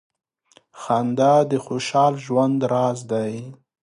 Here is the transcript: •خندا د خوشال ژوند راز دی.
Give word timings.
•خندا 0.81 1.33
د 1.51 1.53
خوشال 1.65 2.13
ژوند 2.25 2.59
راز 2.71 2.99
دی. 3.11 3.33